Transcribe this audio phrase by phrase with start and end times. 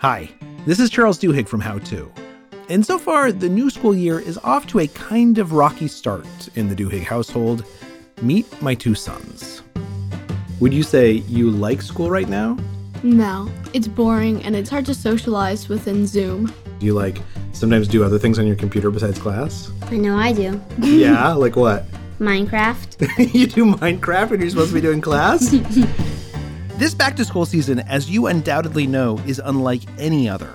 [0.00, 0.30] Hi,
[0.64, 2.10] this is Charles Duhigg from How To.
[2.70, 6.24] And so far, the new school year is off to a kind of rocky start
[6.54, 7.66] in the Duhigg household.
[8.22, 9.62] Meet my two sons.
[10.58, 12.56] Would you say you like school right now?
[13.02, 16.50] No, it's boring and it's hard to socialize within Zoom.
[16.78, 17.18] Do you like
[17.52, 19.70] sometimes do other things on your computer besides class?
[19.82, 20.58] I know I do.
[20.78, 21.84] yeah, like what?
[22.18, 23.34] Minecraft.
[23.34, 25.54] you do Minecraft when you're supposed to be doing class?
[26.80, 30.54] this back to school season, as you undoubtedly know, is unlike any other.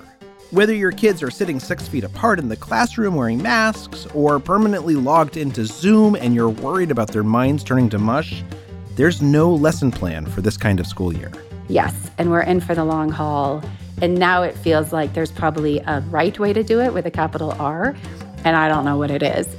[0.50, 4.95] Whether your kids are sitting six feet apart in the classroom wearing masks, or permanently
[4.95, 8.44] logged into Zoom and you're worried about their minds turning to mush,
[8.95, 11.31] there's no lesson plan for this kind of school year.
[11.67, 13.64] Yes, and we're in for the long haul.
[14.02, 17.12] And now it feels like there's probably a right way to do it with a
[17.12, 17.95] capital R,
[18.44, 19.55] and I don't know what it is.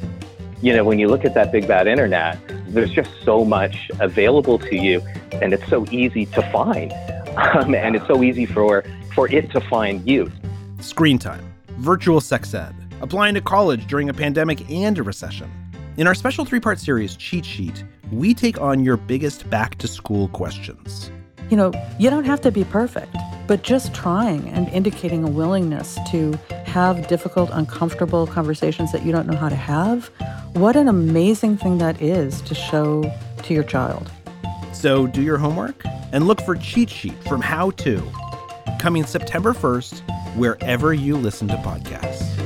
[0.62, 4.59] You know, when you look at that big bad internet, there's just so much available
[4.59, 5.01] to you,
[5.33, 6.92] and it's so easy to find.
[7.37, 8.83] Um, and it's so easy for,
[9.15, 10.33] for it to find you.
[10.80, 15.50] Screen time, virtual sex ed, applying to college during a pandemic and a recession.
[15.98, 19.86] In our special three part series, Cheat Sheet, we take on your biggest back to
[19.86, 21.11] school questions.
[21.51, 23.14] You know, you don't have to be perfect,
[23.47, 29.27] but just trying and indicating a willingness to have difficult, uncomfortable conversations that you don't
[29.27, 30.11] know how to have,
[30.55, 33.11] what an amazing thing that is to show
[33.42, 34.11] to your child.
[34.73, 38.03] So do your homework and look for Cheat Sheet from How To,
[38.78, 42.45] coming September 1st, wherever you listen to podcasts.